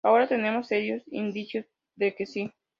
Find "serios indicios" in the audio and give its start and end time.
0.67-1.63